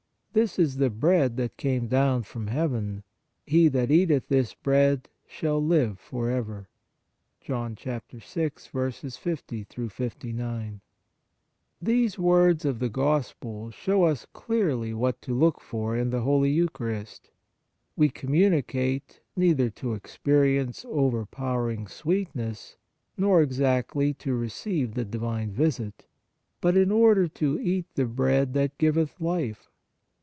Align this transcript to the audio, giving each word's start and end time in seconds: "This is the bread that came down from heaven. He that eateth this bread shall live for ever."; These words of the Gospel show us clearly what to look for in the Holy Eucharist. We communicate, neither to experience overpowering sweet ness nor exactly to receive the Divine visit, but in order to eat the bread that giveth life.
"This 0.41 0.57
is 0.57 0.77
the 0.77 0.89
bread 0.89 1.35
that 1.35 1.57
came 1.57 1.87
down 1.89 2.23
from 2.23 2.47
heaven. 2.47 3.03
He 3.45 3.67
that 3.67 3.91
eateth 3.91 4.29
this 4.29 4.53
bread 4.53 5.09
shall 5.27 5.61
live 5.61 5.99
for 5.99 6.29
ever."; 6.29 6.69
These 7.43 7.49
words 12.29 12.65
of 12.65 12.79
the 12.79 12.89
Gospel 12.93 13.71
show 13.71 14.03
us 14.05 14.25
clearly 14.31 14.93
what 14.93 15.21
to 15.23 15.33
look 15.33 15.59
for 15.59 15.97
in 15.97 16.09
the 16.11 16.21
Holy 16.21 16.49
Eucharist. 16.49 17.29
We 17.97 18.07
communicate, 18.07 19.19
neither 19.35 19.69
to 19.71 19.93
experience 19.93 20.85
overpowering 20.87 21.87
sweet 21.87 22.33
ness 22.33 22.77
nor 23.17 23.41
exactly 23.41 24.13
to 24.13 24.33
receive 24.33 24.93
the 24.93 25.03
Divine 25.03 25.51
visit, 25.51 26.05
but 26.61 26.77
in 26.77 26.89
order 26.89 27.27
to 27.27 27.59
eat 27.59 27.87
the 27.95 28.05
bread 28.05 28.53
that 28.53 28.77
giveth 28.77 29.19
life. 29.19 29.67